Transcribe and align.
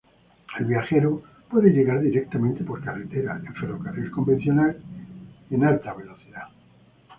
El 0.57 0.65
viajero 0.65 1.21
puede 1.47 1.69
llegar 1.69 1.99
directamente 2.01 2.63
por 2.63 2.83
carretera, 2.83 3.39
en 3.45 3.53
ferrocarril 3.53 4.09
convencional 4.09 4.81
y 5.47 5.53
en 5.53 5.63
alta 5.63 5.93
velocidad. 5.93 6.47